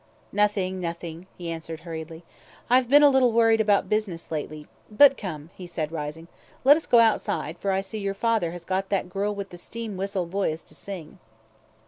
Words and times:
"Nothing 0.31 0.79
nothing," 0.79 1.27
he 1.37 1.51
answered 1.51 1.81
hurriedly. 1.81 2.23
"I've 2.71 2.89
been 2.89 3.03
a 3.03 3.09
little 3.11 3.31
worried 3.31 3.61
about 3.61 3.87
business 3.87 4.31
lately 4.31 4.65
but 4.89 5.15
come," 5.15 5.51
he 5.55 5.67
said, 5.67 5.91
rising, 5.91 6.27
"let 6.63 6.75
us 6.75 6.87
go 6.87 6.97
outside, 6.97 7.55
for 7.59 7.69
I 7.71 7.81
see 7.81 7.99
your 7.99 8.15
father 8.15 8.49
has 8.51 8.65
got 8.65 8.89
that 8.89 9.09
girl 9.09 9.35
with 9.35 9.49
the 9.49 9.59
steam 9.59 9.97
whistle 9.97 10.25
voice 10.25 10.63
to 10.63 10.73
sing." 10.73 11.19